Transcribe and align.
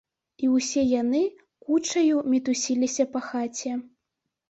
І 0.45 0.47
ўсе 0.53 0.81
яны 1.01 1.21
кучаю 1.69 2.25
мітусіліся 2.33 3.11
па 3.15 3.27
хаце. 3.31 3.81